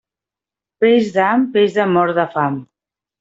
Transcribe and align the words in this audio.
Peix 0.85 1.11
d'ham, 1.17 1.43
peix 1.57 1.75
de 1.75 1.85
mort 1.91 2.15
de 2.21 2.25
fam. 2.37 2.57